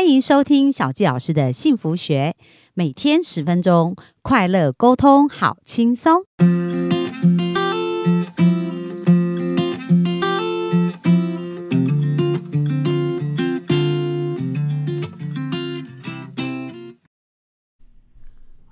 [0.00, 2.34] 欢迎收听小纪老师的幸福学，
[2.72, 6.22] 每天十分钟，快乐沟通，好轻松。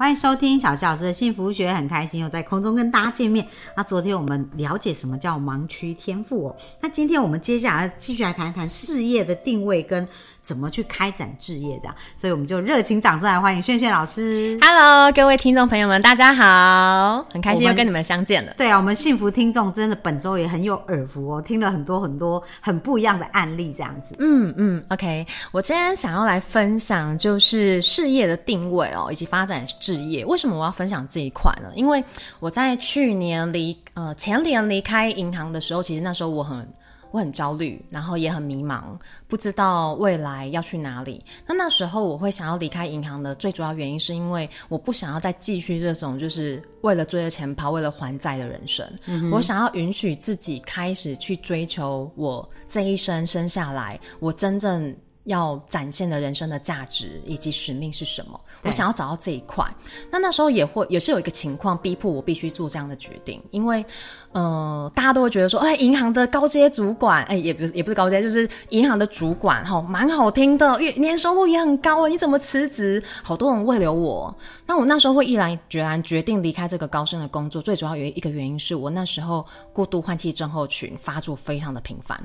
[0.00, 3.46] 欢迎收听小纪老师的幸福学，很开心又在空中跟大家见面。
[3.76, 10.08] 那昨天我们了解什么叫盲区天赋哦，那今天我们接下来继续来谈谈事业的定位跟。
[10.48, 14.58] 怎么去开展置业这样，所以我们就热情掌声来欢迎炫炫老师。
[14.62, 18.54] Hello，各位听众朋友们，大家好，很开心又跟你们相见了。
[18.56, 24.16] 对啊，我们幸福听众真的本周也很有耳福哦，听了很多很多很不一样的案例这样子。
[24.20, 30.24] 嗯嗯，OK，我今天想要来分享就是事业的定位哦，以及发展置业。
[30.24, 31.68] 为什么我要分享这一块呢？
[31.74, 32.02] 因为
[32.40, 36.66] 我在去年离呃前年离开银行的时候，其实那时候我很。
[37.10, 41.24] 我很焦虑，然后也很迷茫，不知道未来要去哪里。
[41.46, 48.86] 那那时候我会想要离开银行的最主要原因，是因为我不想要再继续这种就是为了追着钱跑、为了还债的人生。
[49.32, 54.94] 我想要允许自己开始去追求我这一生生下来我真正。
[55.28, 58.40] 要展现的人生的价值以及使命是什么？
[58.62, 59.64] 我想要找到这一块。
[60.10, 63.84] 那那时候也会也是有一个情况逼迫我必须做这样的决定，因为
[64.32, 73.02] 呃，大家都会觉得说，哎，银行的高阶主管，哎，也不是也不是高阶，就是银行的主管，哈，蛮好听的，月年收入也很高啊，你怎么辞职？
[73.22, 74.34] 好多人为了我，
[74.66, 82.18] 那我那时候会毅然决然决定离开这个高深的工作，最主要有一个原因是我那时候过度换气症候群发作非常的频繁。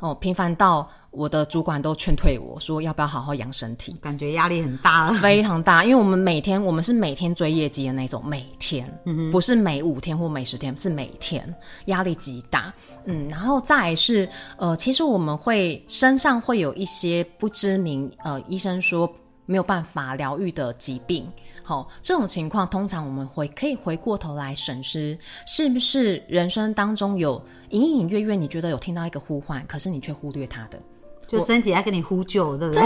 [0.00, 5.84] 哦，频繁到我的主管都劝退我说要不要好好养身体，感觉压力很大，非常大。
[5.84, 11.52] 因为我们每天我们是每天追业绩的那种，每天，嗯不是每五天或每十天，是每天，
[11.86, 12.72] 压力极大。
[13.06, 19.12] 嗯，然后再是呃，其实我们会身上会有一些不知名呃，医生说
[19.46, 21.26] 没有办法疗愈的疾病。
[21.64, 25.16] 好，这种情况通常我们会可以回过头来审视，
[25.46, 27.40] 是不是人生当中有。
[27.70, 30.82] 隐隐约约，你觉得有听到一个呼唤，可是你却忽略它的，
[31.30, 32.82] 就身体在跟你呼救，对不对？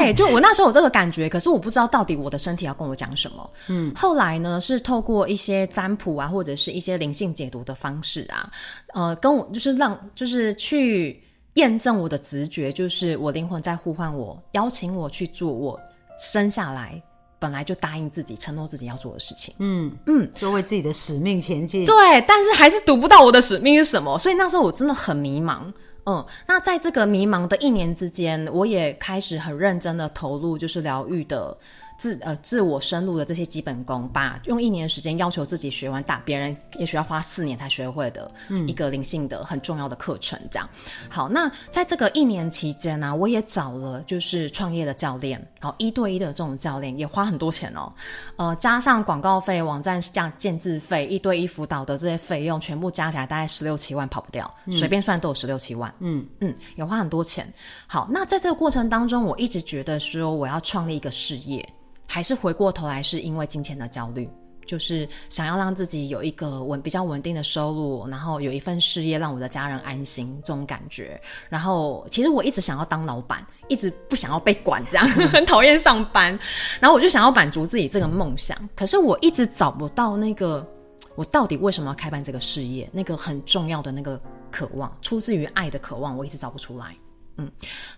[0.00, 3.50] 对，就我那时候有这个感觉，可是我不知道到底我的身体要跟我讲什么。
[3.68, 8.50] 嗯，后来呢，是透过一些占卜啊，或者是一些灵性解读的方式啊，
[8.94, 11.22] 呃，跟我就是让就是去
[11.54, 15.80] 验证我的直觉，就是我灵魂在呼唤我，邀请我去做我
[16.18, 17.00] 生下来。
[17.38, 21.84] 本来就答应自己、承诺自己要做的事情，嗯嗯，就为自己的使命前进。
[21.84, 25.60] 对，但是还是读不到我的使命是什么，所以那时候我真的很迷茫。
[26.06, 31.56] 嗯，那在这个迷茫的一年之间，我也开始很认真的投入，就是疗愈的。
[31.98, 38.30] 自呃自我深入的这些基本功，把用一年时间要求自己学完，打别人也许要花四年才学会的
[38.66, 40.38] 一个灵性的很重要的课程。
[40.50, 40.68] 这样，
[41.08, 47.92] 好，那在这个一年期间呢，我也找了就是创业的教练，好一对一的这种教练也花很多钱哦，
[48.36, 55.92] 呃，加上广告费、网站价建制费、一对一辅导的这些费用，全部加起来大概十六七万跑不掉，随便算都有十六七万。
[56.00, 57.50] 嗯嗯，也花很多钱。
[57.86, 61.66] 好，那在这个过程当中，我一直觉得说我要创立一个事业。
[62.06, 64.28] 还是回过头来，是因为金钱的焦虑，
[64.66, 71.20] 就是想要让自己有一个稳、比较稳定的收入，然后有一份事业，让我的家人安心这种感觉。
[71.48, 76.36] 然后，其实我一直想要当老板，一直不想要被管，这样 很讨厌上班。
[76.80, 80.66] 然后我就想要满足自己这个梦想，可是我一直找不到那个
[81.14, 86.96] 我到底为什么要开办这个事业，那个很重要的那个渴望，出自于爱的渴望，我一直找不出来。
[87.36, 87.48] 嗯，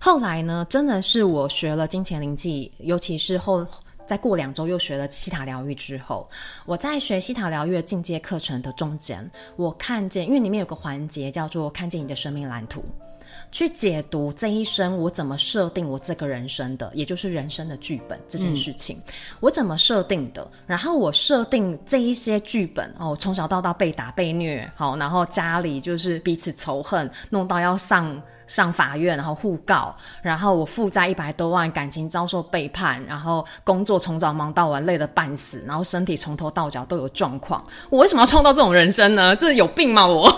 [0.00, 3.66] 后来呢，真的是我学了金钱灵气，尤其是后。
[4.08, 6.26] 在过两周又学了西塔疗愈之后，
[6.64, 12.82] 我在学西塔疗愈的进阶课程的中间，我看见，因为里面有个环节叫做看见你的生命蓝图，
[13.52, 18.98] 去解读这一生我怎么设定我这个人生的，也就是人生的剧本这件事情，
[19.40, 20.50] 我怎么设定的？
[20.66, 28.18] 然后我设定这一些剧本哦，从小到大被打被虐，好，然后家里就是彼此仇恨，弄到要上。
[28.48, 37.64] 上法院，然后互告，然后我负债一百多万，感情遭受背叛，然后工作从早忙到晚，累得半死，然后身体从头到脚都有状况。
[37.90, 39.34] 我为什么要创造这种人生呢？
[39.38, 40.06] 这有病吗？
[40.06, 40.28] 我，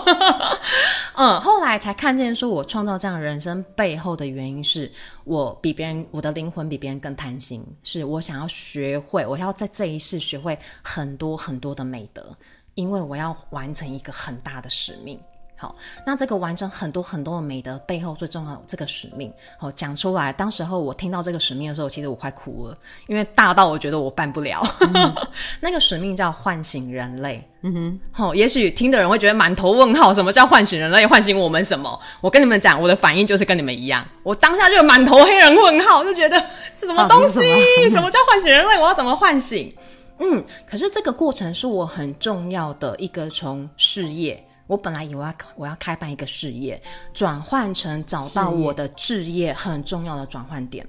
[1.15, 4.91] 嗯，后来才看见，说我创造这样人生背后的原因是
[5.23, 12.35] 我比别人，我的灵魂比别人更贪心，是我想要学会，我要在这一世学会很多很多的美德，
[12.75, 15.19] 因为我要完成一个很大的使命。
[15.61, 15.75] 好，
[16.07, 20.33] 那这个完成很多很多的美德背后最重要的这个使命，好讲出来。
[20.33, 22.75] 当时候我听到这个使命的时候，其实我快哭了，
[23.05, 24.59] 因为大到我觉得我办不了。
[25.61, 27.47] 那个使命叫唤醒人类。
[27.61, 31.05] 嗯哼，好，也许听的人会觉得满头问号，什么叫唤醒人类？
[31.05, 32.01] 唤醒我们什么？
[32.21, 36.43] 我跟你们讲，我的反应就是跟你们一样，我当下就满头黑人问号，就觉得
[36.75, 37.39] 这什么东西？
[37.91, 38.79] 什么叫唤醒人类？
[38.79, 39.71] 我要怎么唤醒？
[40.17, 44.43] 嗯，可是这个过程是我很重要的一个从事业。
[44.71, 45.25] 我本来以为
[45.57, 46.81] 我要开办一个事业，
[47.13, 50.87] 转换成找到我的置业很重要的转换点。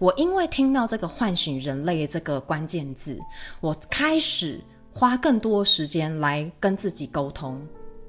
[0.00, 3.16] 我因为听到这个唤醒人类这个关键字，
[3.60, 4.60] 我开始
[4.92, 7.64] 花更多时间来跟自己沟通，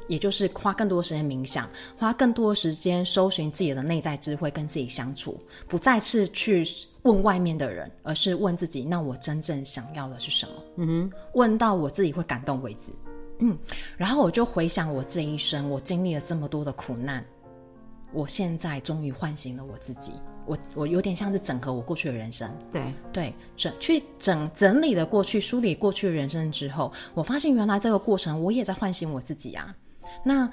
[0.07, 1.69] 也就是花更多时间冥想，
[2.00, 6.68] 花更多时间搜寻自己的内在智慧，跟自己相处，不再次去
[7.03, 10.53] 问外面的人，而是问自己：那我真正想要的是什么？
[10.77, 12.91] 嗯哼，问到我自己会感动为止。
[13.42, 13.58] 嗯，
[13.98, 17.26] 然后我就回想我这一生，我经历了这么多的苦难，
[18.14, 20.14] 我现在终于唤醒了我自己。
[20.46, 22.82] 我我有点像是整合我过去的人生，对
[23.14, 29.76] 对，整去整整理了过去，梳理过去的人生之后，我发现原来这个过程我也在唤醒我自己啊。
[30.24, 30.50] 那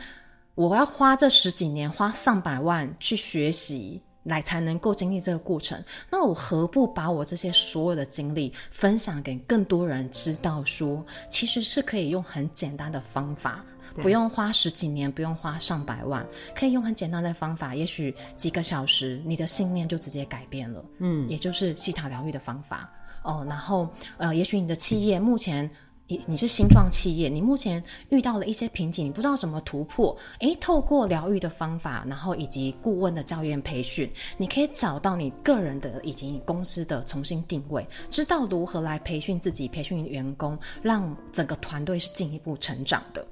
[0.54, 4.02] 我要花这十几年，花上百万去学习。
[4.24, 10.62] 来才能够经历这个过程，那我何不把我这些所有的经历分享给更多人知道？
[10.64, 13.64] 说其实是可以用很简单的方法，
[13.96, 20.84] 不用花十几年，不用花上百万，可以用很简单的方法，也许几个小时，你的信念就直接改变了。
[20.98, 22.92] 嗯，也就是西塔疗愈的方法
[23.22, 23.46] 哦。
[23.48, 23.88] 然后
[24.18, 25.70] 呃，也许你的企业目前。
[26.08, 30.16] 你你是新创企业，你目前遇到了一些瓶颈，你不知道怎么突破。
[30.40, 43.26] 诶，透过疗愈的方法，然后以及顾问的教练培训，你可以找到你个人的以及你公司的重新定位，知道如何来培训自己、培训员工，让整个团队是进一步成长的。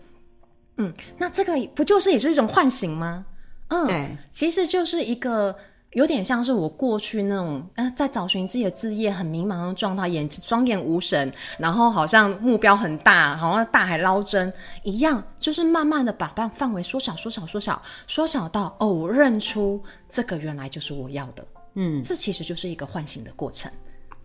[0.76, 3.24] 嗯，那这个不就是也是一种唤醒吗？
[3.68, 5.56] 嗯，对，其实就是一个。
[5.96, 14.52] 有点像是我过去那种，呃，在找寻自己的职业很迷茫的状态，眼双眼无神，然后好像目标很大，好像大海捞针
[14.82, 21.42] 一样，就是慢慢的把范范围缩小、缩小、缩小、缩小到哦，我认出这个原来就是我要的，
[21.76, 23.72] 嗯，这其实就是一个唤醒的过程。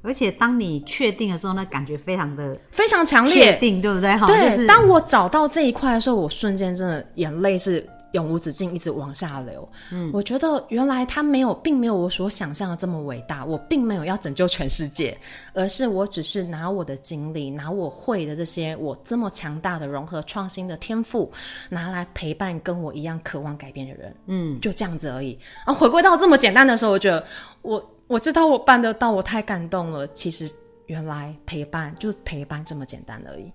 [0.02, 4.14] 而且当你确定的时候，那感觉非常的非常强烈，确定对不对？
[4.18, 7.88] 哈对，当我找到这一块的时候，我瞬间真的眼泪是。
[8.12, 9.68] 永无止境，一直往下流。
[9.92, 13.46] 嗯，我觉得原来他没有，并没有我所想象的这么伟大。
[13.46, 15.18] 我并没有要拯救全世界，
[15.54, 21.32] 而是我只是拿我的经历，拿我会的这些，我这么强大的融合创新的天赋，
[21.70, 24.16] 拿来陪伴跟我一样渴望改变的人。
[24.28, 25.38] 嗯，就这样子而已。
[25.66, 27.26] 然后回归到这么简单的时候，我觉得
[27.62, 30.06] 我我知道我办得到，我太感动了。
[30.10, 30.52] 其实
[30.88, 33.52] 原来陪伴就陪伴这么简单而已。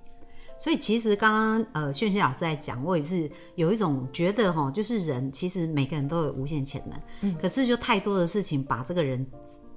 [0.58, 9.26] 所以其实刚刚呃，炫炫老师在讲，我也是有一种觉得哈，就是人其实每个人都有无限潜能，嗯，可是就太多的事情把这个人。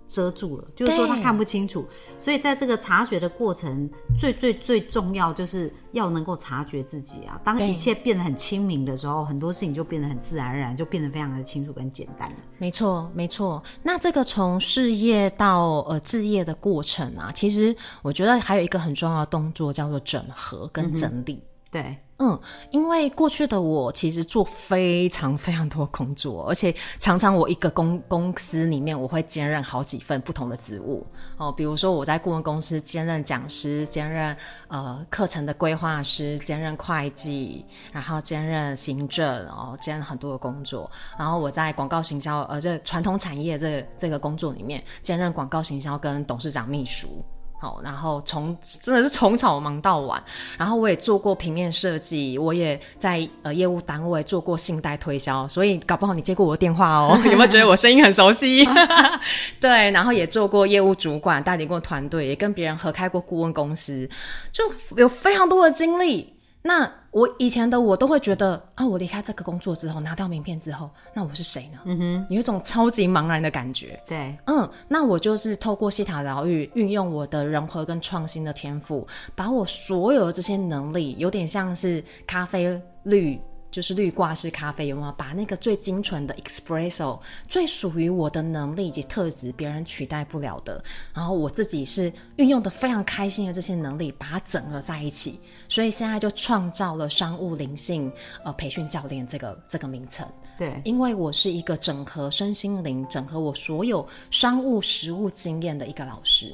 [0.09, 3.87] 遮住了，就是说他看不清楚，所以在这个察觉的过程，
[4.19, 7.39] 最最最重要就是要能够察觉自己啊。
[7.45, 12.35] 当一切变得很清明的时候，很多事情就变得很自然而然，就变得非常的清楚跟简单了。
[12.57, 13.61] 没错，没错。
[13.83, 21.39] 那这个从事业到呃置业的过程啊，其实我觉得还有一个很重要的动作叫做整合跟整理。
[21.71, 21.97] 对。
[22.21, 22.37] 嗯，
[22.71, 31.07] 因为过去的我其实做非常非常多工作，而且常常我一个公公司里面我会兼任好几份不同的职务
[31.37, 34.35] 哦，比如说我在顾问公司兼任讲师，兼任
[34.67, 47.23] 呃课程的规划师，兼任会计，然后兼任行政，然后兼任很多的工作，然后我在广告行销呃这传统产业这这个工作里面兼任广告行销跟董事长秘书。
[47.61, 50.23] 好，然后从真的是从早忙到晚，
[50.57, 58.65] 然后我也做过平面设计，我也在呃业务单位做过信贷推销，所以搞不好你接过我的电话哦， 有没有觉得我声音很熟悉？
[59.59, 64.09] 对，然后也做过业务主管，带领过团队，也跟别人合开过顾问公司，
[64.53, 64.63] 就
[64.95, 66.38] 有非常多的经历。
[66.69, 71.79] 那我以前的我都会觉得啊，我离开这个工作之后，拿到名片之后，那我是谁呢？
[71.85, 73.99] 嗯哼，有一种超级茫然的感觉。
[74.05, 83.39] 对，嗯，那我就是透过西塔疗愈，运用我的融合跟创新的天赋，把我所有的这些能力，有点像是咖啡绿。
[83.71, 90.83] 就是绿挂式咖啡，有没有把那个最精纯的 espresso，最属于我的能力以及特质，别人取代不了的。
[91.13, 95.39] 然后我自己是运用的非常开心的这些能力，把它整合在一起。
[95.67, 98.11] 所以现在就创造了商务灵性
[98.43, 100.27] 呃培训教练这个这个名称。
[100.57, 106.53] 对，因为我是一个整合身心灵、整合我所有商务实务经验的一个老师。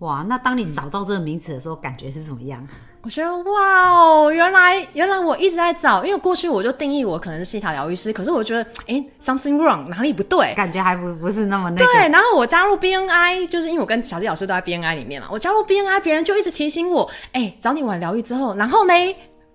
[0.00, 2.66] 哇，那当你找到这个名词的时候，感觉是怎么样？
[3.02, 10.52] 我觉得哇哦，原来原来我一直在找，因为过去我就定义我可能是西塔疗愈师，可是我觉得哎，something wrong，哪里不对？
[10.54, 11.84] 感觉还不不是那么那个。
[11.92, 18.94] 对，然后我加入 BNI，就是因为我跟小纪老师都在 BNI 里面嘛，我加入 BNI，别人就一直提醒我，哎，找你玩疗愈之后，然后呢？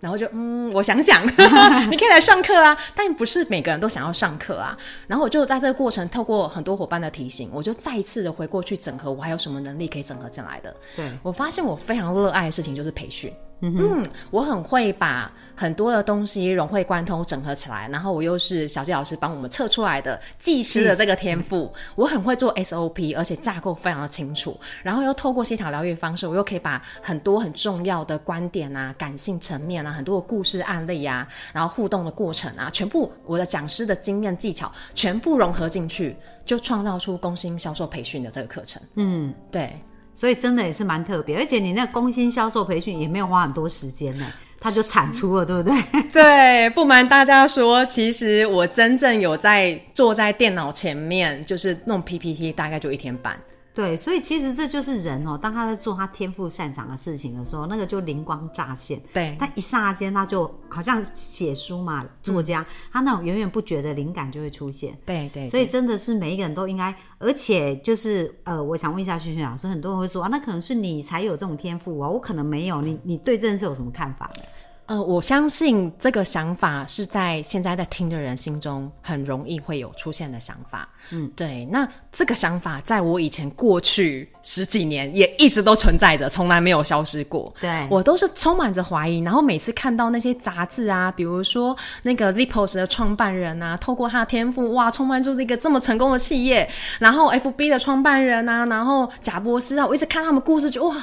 [0.05, 1.25] 然后就嗯，我想想，
[1.89, 4.77] 你可以来上课啊，但不是每个人都想要上课啊。
[5.07, 10.71] 然后我就在这个过程，透过很多伙伴的提醒，我就再一次的回过去整合，我还有什么能力可以整合进来的？
[10.95, 13.33] 对我发现我非常热爱的事情就是培训。
[13.77, 38.81] 嗯，我很会把很多的东西融会贯通、整合起来，然后我又是小纪老师帮我们测出来的技师的这个天赋，我很会做 SOP，而且架构非常的清楚，然后又透过西塔疗愈方式，我又可以把很多很重要的观点啊、感性层面啊、很多的故事案例啊，然后互动的过程啊，全部我的讲师的经验技巧全部融合进去，就创造出工薪销售培训的这个课程。
[38.95, 39.79] 嗯，对。
[40.15, 44.25] 所以真的也是蛮特别，而且你那工薪销售培训也没有花很多时间呢，
[44.60, 45.75] 它就产出了，对不对？
[46.13, 53.38] 对，不瞒大家说，其实我真正有在坐在电脑前面，就是弄 PPT，大概就一天半。
[53.75, 59.00] 对，所以其实这就是人哦，当他在做他天赋擅长的事情的时候，那个就灵光乍现。
[59.13, 64.98] 对，他一刹那间，他就好像写书嘛，作家，他那种源源不绝的灵感就会出现。
[65.05, 72.82] 对对，所以真的是每一个人都应该，而且就是呃，我想问一下萱萱老师，很多人会说啊，那可能是你才有这种天赋啊，我可能没有。
[72.82, 74.44] 你你对这件事有什么看法呢？
[74.88, 80.88] 呃，我相信这个想法是在现在在听的人心中很容易会有出现的想法。
[81.10, 81.68] 嗯，对。
[81.72, 87.51] 那这个想法在我以前过去十几年也一直都存在着，从来没有消失过。
[87.60, 89.22] 对，我都是充满着怀疑。
[89.22, 96.70] 然后每次看到那些杂志啊，比如说那个 Zippos 的创办人啊，透过他的天赋，哇，创办出一个这么成功的企业。
[97.00, 100.96] 然后 FB 的创办人啊，然后贾博士啊，我一直看他们故事，就哇。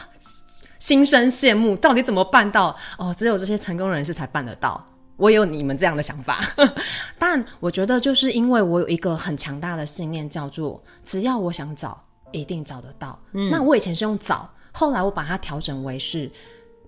[0.83, 2.77] 心生羡慕，到底怎么办到？
[2.99, 4.85] 哦，只有这些成功人士才办得到。
[5.17, 6.41] 我有你们这样的想法，
[7.17, 13.17] 但我觉得就是因为我有一个很强大的信念，叫做只要我想找，一定找得到。
[13.31, 16.29] 嗯，那我以前是用找，后来我把它调整为是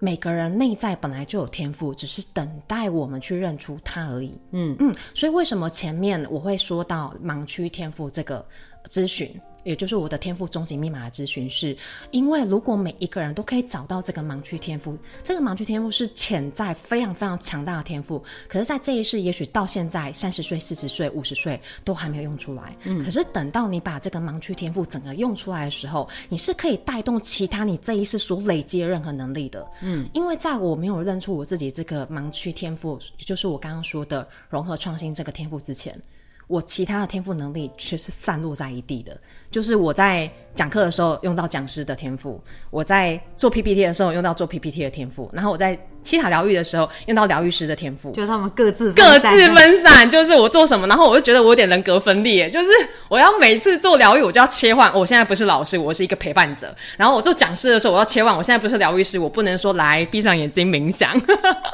[0.01, 4.37] 每个人内在本来就有天赋，只是等待我们去认出它而已。
[4.51, 8.45] 嗯嗯，所以为什么前面我会说到盲区天赋这个
[8.89, 9.31] 咨询？
[9.64, 11.76] 也就是我的天赋终极密码的咨询是，
[12.11, 22.76] 因为如果每一个人都可以找到这个盲区天赋，这个盲区天赋是潜在非常非常强大的天赋，可是，在这一世，也许到现在三十岁、四十岁、五十岁都还没有用出来。
[22.85, 29.66] 嗯，可是等到你把这个盲区天赋整个用出来的时候，你是可以带动其他你这一世所累积的任何能力的。
[29.80, 35.99] 嗯，因为在我没有认出我自己这个盲区天赋，就是我刚刚说的融合创新这个天赋之前。
[36.47, 39.19] 我其他的天赋能力却是散落在一地的，
[39.51, 52.68] 就是我在讲课的时候用到讲师的天赋，我在做 PPT 的时候用到做 PPT 的天赋，然后我在七塔疗愈的时候用到疗愈师的天赋，就他们各自各自分散，就是我做什么，然后我就觉得我有点人格分裂，就是
[53.08, 61.18] 我要每次做疗愈，我就要切换，我现在不是老师，我是一个陪伴者，然后我做讲师的时候，我要切换，我现在不是疗愈师，我不能说来闭上眼睛冥想，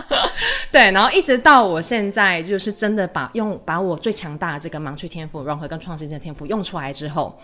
[0.70, 4.60] 对，然后一直到我现在就是真的把用把我最强大的。
[4.60, 7.34] 这个盲区天赋融合跟创新这个天赋用出来之后，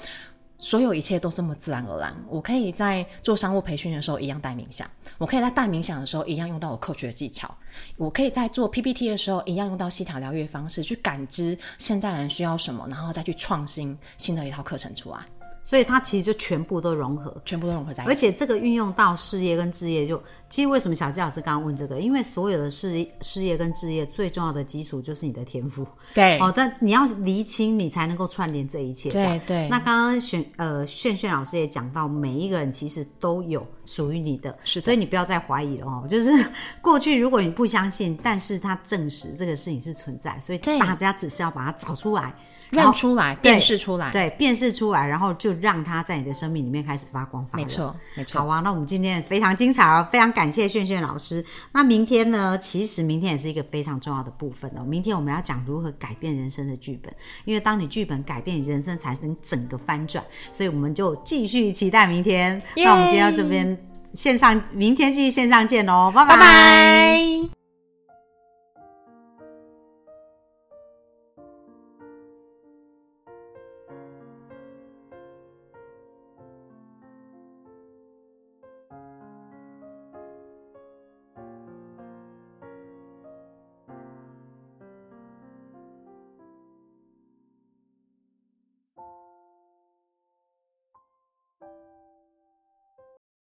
[0.59, 2.15] 所有一切都这么自然而然。
[2.29, 4.87] 我可以在做商务培训的时候一样带冥想，
[5.19, 7.53] 我可以在大冥想的时候一样用到我科学的技巧，
[7.97, 15.19] 我可以在做 PPT 的时候一样用到西塔疗愈方式去感知现在人需要什么，然后再去创新新的一套课程出来。
[15.67, 18.13] 所以它其实就全部都融合，全部都融合在一起。
[18.13, 21.99] 而且这个运用到事业跟置业，就其实为什么小纪老师刚刚问这个？
[22.01, 25.85] 因为所有的事事业跟置业最重要的基础就是你的天赋。
[26.15, 26.39] 对。
[26.39, 29.11] 哦，但你要厘清，你才能够串联这一切。
[29.11, 29.69] 对对。
[29.69, 34.81] 那刚刚选呃炫炫老师也讲到，每一个人其实都有属于你的，是。
[34.81, 36.07] 所以你不要再怀疑了哦。
[36.09, 36.31] 就是
[36.81, 42.33] 过去如果你不相信，但是他证实这个事情是存在，所以大家只是要把它找出来。
[42.71, 47.65] 认出来，辨识出来，对，辨识出来，然后就让它在你的生命里面开始发光发热。
[47.65, 48.41] 没错，没错。
[48.41, 51.45] 好啊，那我们今天非常精彩哦，非常感谢炫炫老师。
[51.73, 52.59] 那明天呢？
[52.59, 54.85] 其实明天也是一个非常重要的部分哦。
[54.85, 57.13] 明天我们要讲如何改变人生的剧本，
[57.45, 60.25] 因为当你剧本改变，人生才能整个翻转。
[60.51, 62.61] 所以我们就继续期待明天。
[62.77, 63.79] 那我们今天到这边
[64.15, 67.26] 线上，明天继续线上见哦，拜拜。